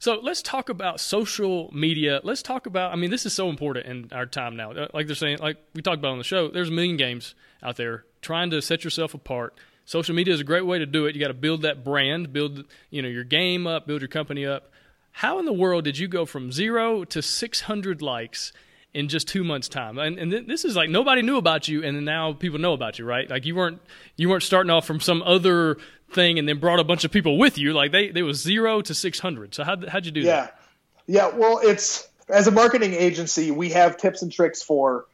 [0.00, 2.20] So let's talk about social media.
[2.24, 2.90] Let's talk about.
[2.90, 4.72] I mean, this is so important in our time now.
[4.72, 6.48] Uh, Like they're saying, like we talked about on the show.
[6.48, 9.54] There's a million games out there trying to set yourself apart.
[9.84, 11.14] Social media is a great way to do it.
[11.14, 14.46] You got to build that brand, build you know your game up, build your company
[14.46, 14.72] up.
[15.12, 18.52] How in the world did you go from zero to 600 likes
[18.94, 19.98] in just two months' time?
[19.98, 22.98] And, and th- this is like nobody knew about you, and now people know about
[22.98, 23.28] you, right?
[23.28, 23.80] Like you weren't
[24.16, 25.76] you weren't starting off from some other
[26.12, 27.72] thing and then brought a bunch of people with you.
[27.72, 29.54] Like they they was zero to 600.
[29.54, 30.26] So how how'd you do Yeah.
[30.42, 30.54] that?
[31.06, 31.30] Yeah.
[31.32, 35.06] Yeah, well, it's as a marketing agency, we have tips and tricks for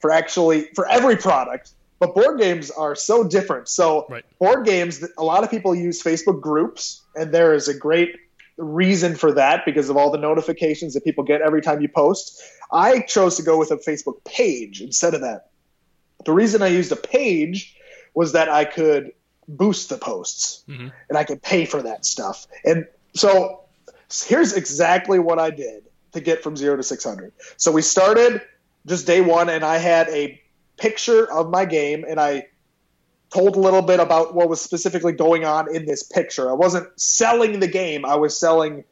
[0.00, 1.70] for actually for every product.
[2.00, 3.68] But board games are so different.
[3.68, 4.24] So Right.
[4.38, 8.16] board games, a lot of people use Facebook groups, and there is a great
[8.56, 12.40] reason for that because of all the notifications that people get every time you post.
[12.72, 15.50] I chose to go with a Facebook page instead of that.
[16.24, 17.76] The reason I used a page
[18.14, 19.12] was that I could
[19.48, 20.92] boost the posts Mhm.
[21.08, 22.46] and I could pay for that stuff.
[22.64, 23.60] And so
[24.26, 27.32] here's exactly what I did to get from zero to 600.
[27.56, 28.40] So we started
[28.86, 30.40] just day one, and I had a
[30.76, 32.46] picture of my game, and I
[33.34, 36.48] told a little bit about what was specifically going on in this picture.
[36.48, 38.84] I wasn't selling the game, I was selling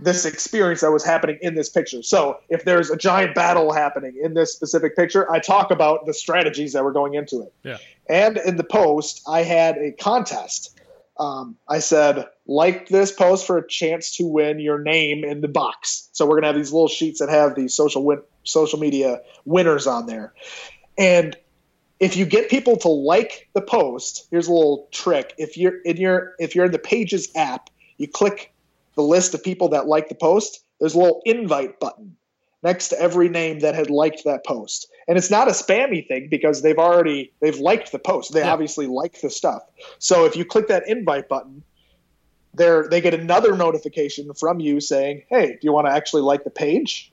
[0.00, 2.02] this experience that was happening in this picture.
[2.02, 6.14] So if there's a giant battle happening in this specific picture, I talk about the
[6.14, 7.52] strategies that were going into it.
[7.62, 7.78] Yeah.
[8.08, 10.80] And in the post, I had a contest.
[11.16, 15.48] Um, I said, like this post for a chance to win your name in the
[15.48, 16.08] box.
[16.12, 19.86] So we're gonna have these little sheets that have these social win- social media winners
[19.86, 20.34] on there.
[20.98, 21.36] And
[22.00, 25.34] if you get people to like the post, here's a little trick.
[25.38, 28.52] If you're in your if you're in the Pages app, you click
[28.96, 30.64] the list of people that like the post.
[30.80, 32.16] There's a little invite button
[32.62, 34.88] next to every name that had liked that post.
[35.06, 38.32] And it's not a spammy thing because they've already they've liked the post.
[38.32, 38.52] They Yeah.
[38.52, 39.62] obviously like the stuff.
[39.98, 41.62] So if you click that invite button,
[42.54, 46.44] they they get another notification from you saying, "Hey, do you want to actually like
[46.44, 47.12] the page?"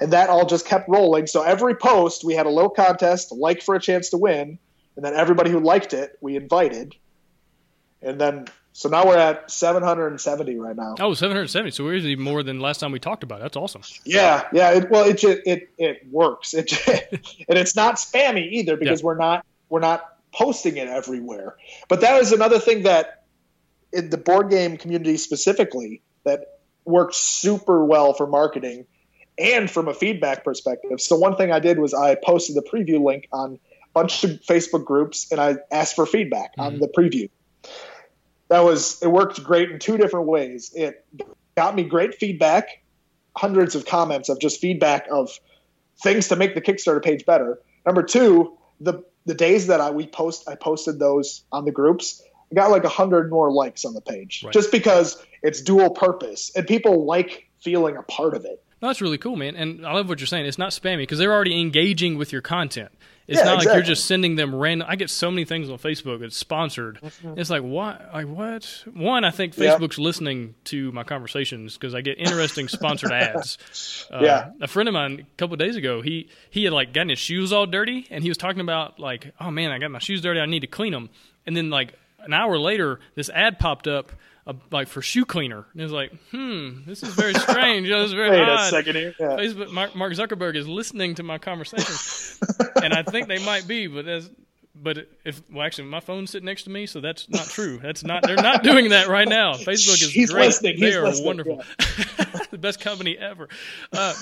[0.00, 1.26] And that all just kept rolling.
[1.26, 4.58] So every post, we had a little contest, like for a chance to win,
[4.96, 6.96] and then everybody who liked it, we invited.
[8.02, 10.94] And then, so now we're at 770 right now.
[10.98, 11.70] Oh, 770.
[11.70, 13.40] So we're usually more than last time we talked about.
[13.40, 13.42] it.
[13.42, 13.82] That's awesome.
[14.04, 14.70] Yeah, yeah.
[14.72, 16.54] It, well, it it it works.
[16.54, 16.72] It
[17.48, 21.56] and it's not spammy either because we're not we're not posting it everywhere.
[21.88, 23.24] But that is another thing that
[23.92, 28.86] in the board game community specifically that works super well for marketing
[29.40, 31.00] and from a feedback perspective.
[31.00, 33.58] So one thing I did was I posted the preview link on a
[33.94, 36.80] bunch of Facebook groups and I asked for feedback on mm-hmm.
[36.80, 37.30] the preview.
[38.48, 40.72] That was it worked great in two different ways.
[40.74, 41.04] It
[41.56, 42.68] got me great feedback
[43.36, 45.30] hundreds of comments of just feedback of
[46.02, 47.60] things to make the Kickstarter page better.
[47.86, 52.22] Number two, the the days that I we post I posted those on the groups,
[52.50, 54.52] I got like a hundred more likes on the page Right.
[54.52, 58.62] just because it's dual purpose and people like feeling a part of it.
[58.82, 59.56] No, that's really cool, man.
[59.56, 60.46] And I love what you're saying.
[60.46, 62.90] It's not spammy because they're already engaging with your content.
[63.28, 64.88] It's Yeah, not like you're just sending them random.
[64.90, 66.98] I get so many things on Facebook that's sponsored.
[67.36, 68.10] It's like what?
[68.12, 68.84] Like what?
[68.92, 69.76] One, I think Yeah.
[69.76, 73.58] Facebook's listening to my conversations because I get interesting sponsored ads.
[74.10, 74.50] Uh, Yeah.
[74.60, 77.20] A friend of mine a couple of days ago, he he had like gotten his
[77.20, 80.20] shoes all dirty, and he was talking about like, oh man, I got my shoes
[80.22, 80.40] dirty.
[80.40, 81.10] I need to clean them.
[81.46, 84.10] And then like an hour later, this ad popped up.
[84.50, 87.86] Uh, like for shoe cleaner, and it was like, hmm, this is very strange.
[87.86, 88.66] You know, this is very Wait odd.
[88.66, 89.14] a second here.
[89.20, 89.36] Yeah.
[89.36, 92.36] Facebook, Mark, Mark Zuckerberg is listening to my conversations,
[92.82, 94.28] and I think they might be, but as
[94.74, 97.78] but if well, actually, my phone's sitting next to me, so that's not true.
[97.78, 98.24] That's not.
[98.24, 99.52] They're not doing that right now.
[99.56, 100.46] Facebook is He's great.
[100.46, 100.80] listening.
[100.80, 101.62] They He's are listening, wonderful.
[102.50, 103.48] the best company ever.
[103.92, 104.14] Uh,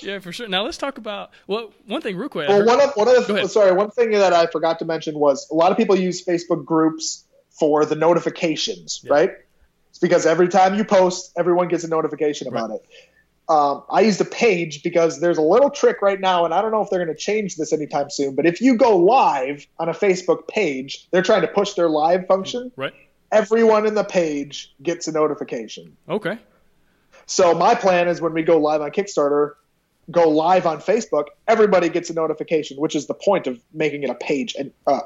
[0.00, 0.46] yeah, for sure.
[0.46, 2.48] Now let's talk about well, one thing real quick.
[2.48, 5.48] Well, one of one of the sorry, one thing that I forgot to mention was
[5.50, 7.24] a lot of people use Facebook groups
[7.62, 9.30] for the notifications, right?
[9.90, 12.84] It's because every time you post, everyone gets a notification about it.
[13.48, 16.72] Um, I used a page because there's a little trick right now, and I don't
[16.72, 18.34] know if they're going to change this anytime soon.
[18.34, 22.26] But if you go live on a Facebook page, they're trying to push their live
[22.26, 22.72] function.
[22.74, 22.92] right.
[23.30, 25.96] Everyone in the page gets a notification.
[26.08, 26.36] Okay.
[27.26, 29.52] So my plan is when we go live on Kickstarter,
[30.12, 34.10] go live on Facebook, everybody gets a notification, which is the point of making it
[34.10, 35.00] a page, and uh,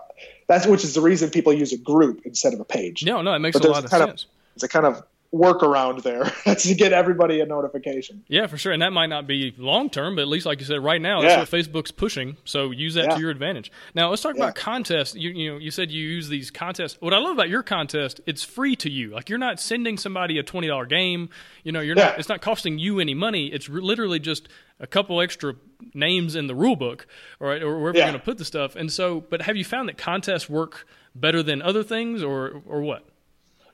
[0.49, 3.05] that's which is the reason people use a group instead of a page.
[3.05, 4.27] No, no, it makes But a lot of kind of- sense.
[4.55, 5.03] It's a kind of
[5.37, 8.25] workaround there to get everybody a notification.
[8.29, 8.73] Yeah, for sure.
[8.73, 11.21] And that might not be long term, but at least, like you said, right now,
[11.23, 11.41] that's Yeah.
[11.41, 12.37] what Facebook's pushing.
[12.45, 13.15] So use that Yeah.
[13.15, 13.71] to your advantage.
[13.95, 14.45] Now, let's talk Yeah.
[14.45, 15.15] about contests.
[15.15, 16.97] You, you know, you said you use these contests.
[17.01, 19.11] What I love about your contest, it's free to you.
[19.11, 21.29] Like you're not sending somebody a twenty dollar game.
[21.65, 22.19] You know, you're not.
[22.19, 23.49] It's not costing you any money.
[23.49, 24.49] It's re- literally just
[24.81, 25.55] a couple extra
[25.95, 27.07] names in the rule book,
[27.41, 28.77] all right, or wherever you're going to put the stuff.
[28.77, 32.83] And so, but have you found that contests work better than other things, or or
[32.83, 33.05] what?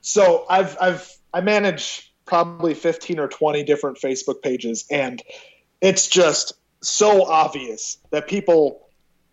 [0.03, 5.23] So I've I've I manage probably 15 or 20 different Facebook pages, and
[5.81, 8.87] it's just so obvious that people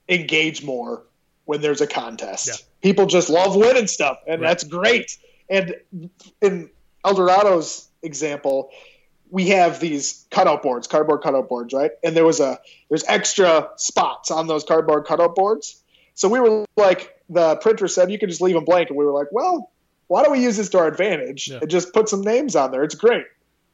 [0.09, 1.03] engage more
[1.45, 2.49] when there's a contest.
[2.49, 2.55] Yeah.
[2.83, 4.49] People just love winning stuff, and right.
[4.49, 5.19] that's great.
[5.51, 5.75] And
[6.41, 6.71] in
[7.05, 8.71] Eldorado's example,
[9.29, 11.91] we have these cutout boards, cardboard cutout boards, right?
[12.05, 15.83] And there was a there's extra spots on those cardboard cutout boards.
[16.15, 19.05] So we were like, the printer said you could just leave them blank, and we
[19.05, 19.73] were like, well,
[20.11, 21.61] why don't we use this to our advantage yeah.
[21.63, 22.83] and just put some names on there?
[22.83, 23.27] It's great.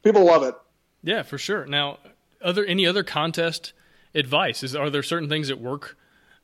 [0.03, 0.53] People love it.
[1.01, 1.65] Yeah, for sure.
[1.65, 1.97] Now,
[2.39, 3.73] other any other contest
[4.13, 4.61] advice?
[4.61, 5.97] Is are there certain things that work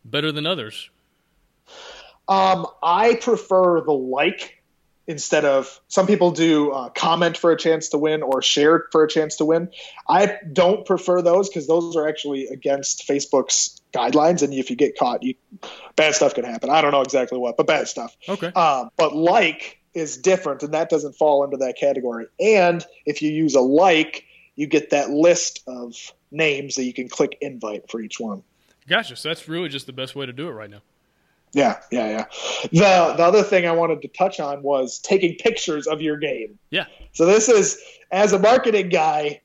[0.03, 0.89] better than others?
[2.27, 4.63] Um, I prefer the like
[5.05, 9.03] instead of some people do uh, comment for a chance to win or share for
[9.03, 9.69] a chance to win.
[10.09, 14.97] I don't prefer those because those are actually against Facebook's guidelines, and if you get
[14.97, 15.35] caught, you
[15.95, 16.71] bad stuff can happen.
[16.71, 18.17] I don't know exactly what, but bad stuff.
[18.27, 18.47] Okay.
[18.47, 22.27] Um, but like is different, and that doesn't fall under that category.
[22.39, 24.25] And if you use a like,
[24.55, 25.95] you get that list of
[26.31, 28.43] names that you can click invite for each one.
[28.87, 29.15] Gotcha.
[29.15, 30.81] So that's really just the best way to do it right now.
[31.53, 32.25] Yeah, yeah, yeah.
[32.71, 36.57] The the other thing I wanted to touch on was taking pictures of your game.
[36.71, 36.85] Yeah.
[37.11, 37.79] So this is
[38.11, 39.41] as a marketing guy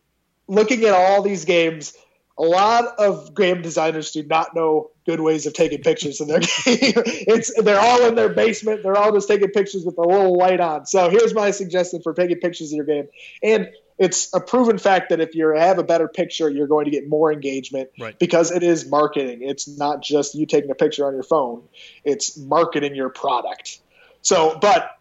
[0.47, 1.93] looking at all these games,
[2.39, 6.39] a lot of game designers do not know good ways of taking pictures in their
[6.41, 6.49] game.
[6.67, 8.83] it's they're all in their basement.
[8.83, 10.87] They're all just taking pictures with a little light on.
[10.87, 13.09] So here's my suggestion for taking pictures of your game.
[13.43, 13.69] And
[13.99, 17.09] it's a proven fact that if you have a better picture, you're going to get
[17.09, 18.17] more engagement right.
[18.17, 19.41] because it is marketing.
[19.43, 21.65] It's not just you taking a picture on your phone;
[22.05, 23.81] it's marketing your product.
[24.23, 24.99] So, but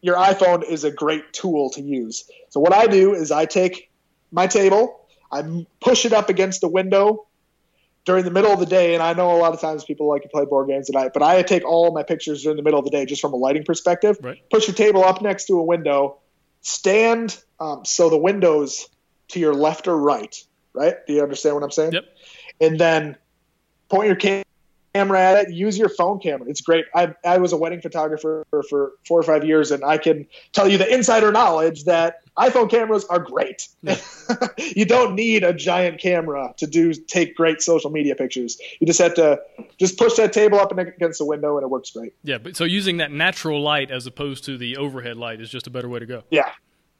[0.00, 2.28] your iPhone is a great tool to use.
[2.50, 3.90] So what I do is I take
[4.32, 5.01] my table,
[5.32, 7.26] I push it up against a window
[8.04, 10.22] during the middle of the day, and I know a lot of times people like
[10.22, 12.78] to play board games at night, but I take all my pictures during the middle
[12.78, 14.18] of the day just from a lighting perspective.
[14.20, 14.42] Right.
[14.50, 16.18] Push your table up next to a window,
[16.60, 18.88] stand um, so the windows
[19.28, 20.36] to your left or right,
[20.74, 20.94] right?
[21.06, 21.92] Do you understand what I'm saying?
[21.92, 22.04] Yep.
[22.60, 23.16] And then
[23.88, 24.44] point your cam-
[24.94, 25.54] camera at it.
[25.54, 26.48] Use your phone camera.
[26.48, 26.86] It's great.
[26.94, 30.68] I, I was a wedding photographer for, four or five years, and I can tell
[30.68, 33.68] you the insider knowledge that iPhone cameras are great.
[34.74, 38.58] You don't need a giant camera to do take great social media pictures.
[38.80, 39.40] You just have to
[39.78, 42.14] just push that table up against the window, and it works great.
[42.22, 45.66] Yeah, but so using that natural light as opposed to the overhead light is just
[45.66, 46.22] a better way to go.
[46.30, 46.50] Yeah,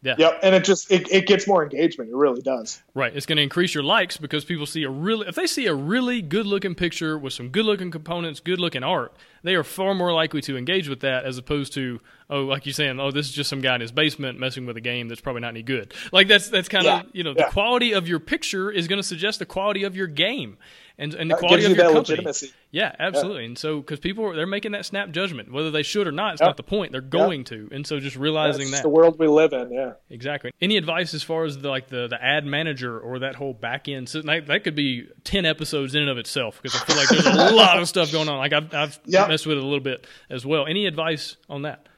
[0.03, 0.17] yeah.
[0.19, 0.41] Yep.
[0.43, 2.11] And it just it, it gets more engagement.
[2.11, 2.83] It really does.
[2.93, 3.15] Right.
[3.15, 5.75] It's going to increase your likes because people see a really if they see a
[5.75, 9.15] really good looking picture with some good looking components, good looking art,
[9.45, 12.73] they are far more likely to engage with that as opposed to oh like you're
[12.73, 15.21] saying oh this is just some guy in his basement messing with a game that's
[15.21, 15.95] probably not any good.
[16.11, 17.11] Like that's that's kind of yeah.
[17.13, 17.47] you know yeah.
[17.47, 20.59] the quality of your picture is going to suggest the quality of your game
[21.03, 21.99] and and the quality of your company.
[21.99, 22.53] Legitimacy.
[22.71, 23.43] Yeah, absolutely.
[23.43, 23.47] Yeah.
[23.49, 26.43] And so because people they're making that snap judgment whether they should or not, it's
[26.43, 26.93] not the point.
[26.93, 29.73] They're going to, and so just realizing That's that the world we live in.
[29.73, 30.53] Yeah, exactly.
[30.61, 33.89] Any advice as far as the, like the the ad manager or that whole back
[33.89, 34.09] end?
[34.09, 37.09] So that, that could be ten episodes in and of itself because I feel like
[37.09, 38.39] there's a lot of stuff going on.
[38.39, 40.67] Like I've, I've messed with it a little bit as well.
[40.67, 41.89] Any advice on that?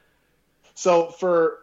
[0.73, 1.59] So for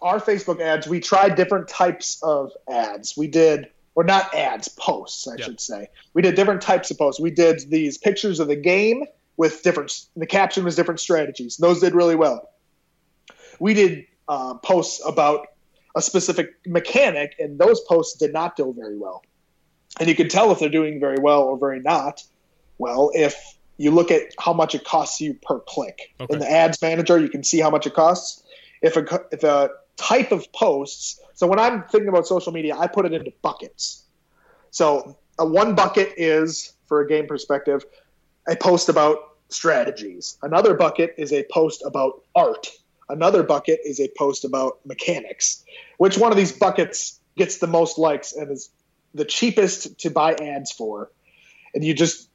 [0.00, 3.16] our Facebook ads, we tried different types of ads.
[3.16, 5.40] We did or not ads, posts, I yep.
[5.40, 5.88] should say.
[6.14, 7.20] We did different types of posts.
[7.20, 9.04] We did these pictures of the game
[9.36, 11.56] with different, the caption was different strategies.
[11.56, 12.50] Those did really well.
[13.58, 15.48] We did uh, posts about
[15.96, 19.22] a specific mechanic, and those posts did not do very well.
[20.00, 22.22] And you can tell if they're doing very well or very not
[22.78, 23.36] well if
[23.76, 26.14] you look at how much it costs you per click.
[26.20, 26.34] Okay.
[26.34, 28.42] In the ads manager, you can see how much it costs.
[28.82, 32.86] If a, if a type of posts so when I'm thinking about social media, I
[32.86, 34.04] put it into buckets.
[34.70, 37.84] So a one bucket is, for a game perspective,
[38.48, 40.38] a post about strategies.
[40.42, 42.68] Another bucket is a post about art.
[43.08, 45.64] Another bucket is a post about mechanics.
[45.98, 48.70] Which one of these buckets gets the most likes and is
[49.12, 51.10] the cheapest to buy ads for?
[51.74, 52.28] And you just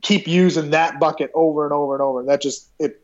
[0.00, 2.20] keep using that bucket over and over and over.
[2.20, 3.03] And That just it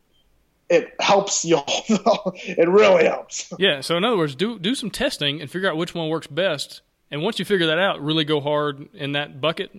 [0.71, 1.61] it helps you.
[1.67, 3.53] it really helps.
[3.59, 3.81] Yeah.
[3.81, 6.83] So in other words, do do some testing and figure out which one works best.
[7.11, 9.77] And once you figure that out, really go hard in that bucket.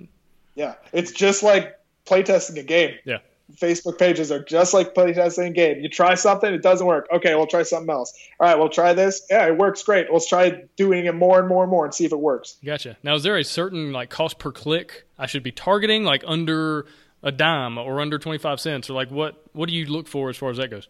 [0.53, 2.95] Yeah, it's just like playtesting a game.
[3.05, 3.19] Yeah.
[3.55, 5.79] Facebook pages are just like playtesting a game.
[5.79, 7.07] You try something, it doesn't work.
[7.11, 8.13] Okay, we'll try something else.
[8.39, 9.25] All right, we'll try this.
[9.29, 10.07] Yeah, it works great.
[10.11, 12.57] Let's try doing it more and more and more and see if it works.
[12.63, 12.97] Gotcha.
[13.03, 16.85] Now, is there a certain like cost per click I should be targeting, like under
[17.23, 20.37] a dime or under 25 cents or like what what do you look for as
[20.37, 20.87] far as that goes?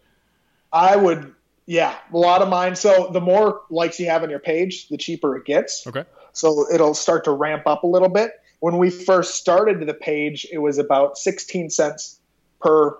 [0.72, 1.34] I would
[1.66, 4.96] yeah a lot of mine so the more likes you have on your page the
[4.96, 5.86] cheaper it gets.
[5.86, 6.04] Okay.
[6.32, 8.32] So it'll start to ramp up a little bit.
[8.60, 12.20] When we first started the page it was about 16 cents
[12.60, 12.96] per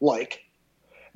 [0.00, 0.40] like.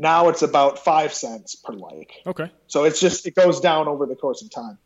[0.00, 2.12] Now it's about five cents per like.
[2.26, 2.50] Okay.
[2.68, 4.78] So it's just it goes down over the course of time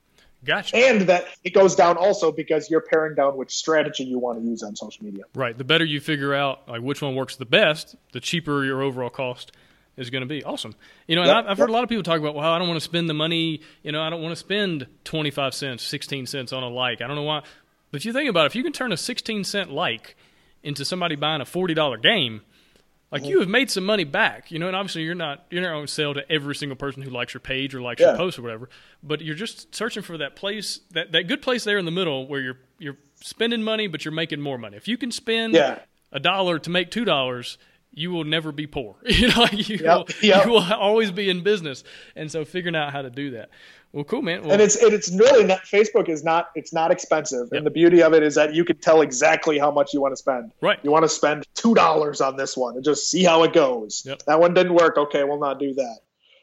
[0.45, 0.77] Gotcha.
[0.77, 4.45] And that it goes down also because you're paring down which strategy you want to
[4.45, 5.25] use on social media.
[5.35, 5.57] Right.
[5.57, 9.11] The better you figure out like which one works the best, the cheaper your overall
[9.11, 9.53] cost
[9.97, 10.43] is going to be.
[10.43, 10.75] Awesome.
[11.07, 11.59] You know, yep, I've, I've yep.
[11.59, 13.61] heard a lot of people talk about, well, I don't want to spend the money.
[13.83, 17.01] You know, I don't want to spend twenty five cents, sixteen cents on a like.
[17.03, 17.43] I don't know why.
[17.91, 20.17] But if you think about it, if you can turn a sixteen cent like
[20.63, 22.41] into somebody buying a forty dollar game,
[23.13, 23.31] like mm-hmm.
[23.31, 25.87] you have made some money back, you know, and obviously you're not you're not going
[25.87, 28.09] to sell to every single person who likes your page or likes yeah.
[28.09, 28.71] your post or whatever,
[29.03, 32.27] but you're just searching for that place that, that good place there in the middle
[32.27, 34.79] where you're you're spending money but you're making more money.
[34.79, 35.81] If you can spend yeah.
[36.11, 37.59] a dollar to make two dollars,
[37.93, 38.97] you will never be poor.
[39.07, 39.83] you know, you, yep.
[39.83, 40.45] will, yep.
[40.45, 41.85] you will always be in business.
[42.17, 43.51] And so figuring out how to do that.
[43.93, 44.43] Well, cool, man.
[44.43, 47.59] Well, and it's and it's really not Facebook is not it's not expensive, yep.
[47.59, 50.13] and the beauty of it is that you can tell exactly how much you want
[50.13, 50.51] to spend.
[50.63, 50.79] Right.
[50.83, 54.07] You want to spend two dollars on this one and just see how it goes.
[54.27, 54.97] That one didn't work.
[54.97, 55.99] Okay, we'll not do that.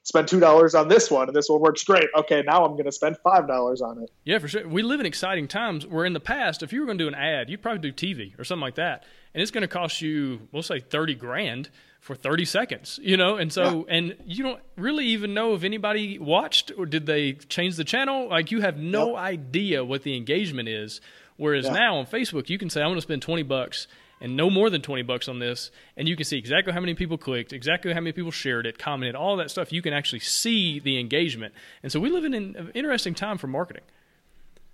[0.10, 2.08] Spend two dollars on this one, and this one works great.
[2.18, 4.10] Okay, now I'm going to spend five dollars on it.
[4.24, 4.68] Yeah, for sure.
[4.68, 7.08] We live in exciting times where in the past, if you were going to do
[7.08, 10.02] an ad, you'd probably do TV or something like that, and it's going to cost
[10.02, 13.36] you, we'll say, thirty grand for 30 seconds, you know?
[13.36, 13.96] And so, yeah.
[13.96, 18.30] and you don't really even know if anybody watched or did they change the channel?
[18.30, 19.18] Like, you have no yep.
[19.18, 21.02] idea what the engagement is.
[21.36, 21.74] Whereas yeah.
[21.74, 23.88] now on Facebook, you can say, I'm going to spend 20 bucks
[24.22, 25.72] and no more than 20 bucks on this.
[25.96, 28.78] And you can see exactly how many people clicked, exactly how many people shared it,
[28.78, 29.72] commented, all that stuff.
[29.72, 31.54] You can actually see the engagement.
[31.84, 33.84] And so we live in an interesting time for marketing.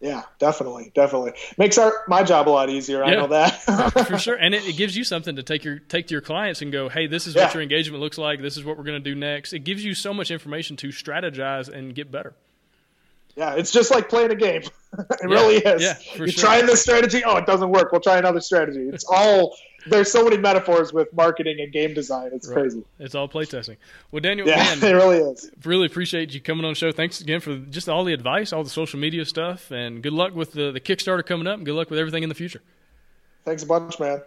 [0.01, 2.99] Yeah, definitely, definitely makes our my job a lot easier.
[2.99, 3.49] Yeah, I know that
[4.07, 6.61] for sure, and it, it, gives you something to take your take to your clients
[6.61, 7.45] and go, hey, this is yeah.
[7.45, 8.41] what your engagement looks like.
[8.41, 9.53] This is what we're going to do next.
[9.53, 12.35] It gives you so much information to strategize and get better.
[13.35, 14.61] Yeah, it's just like playing a game.
[14.97, 15.81] it yeah, really is.
[15.81, 16.41] Yeah, You're sure.
[16.41, 17.23] trying this strategy.
[17.25, 17.91] Oh, it doesn't work.
[17.91, 18.87] We'll try another strategy.
[18.87, 19.55] It's all
[19.87, 22.31] there's so many metaphors with marketing and game design.
[22.33, 22.55] It's right.
[22.55, 22.83] crazy.
[22.99, 23.77] It's all playtesting.
[24.11, 25.51] Well, Daniel, yeah, man, it really is.
[25.63, 26.91] Really appreciate you coming on the show.
[26.91, 30.33] Thanks again for just all the advice, all the social media stuff, and good luck
[30.33, 32.61] with the, the Kickstarter coming up, and good luck with everything in the future.
[33.43, 34.21] Thanks a bunch, man.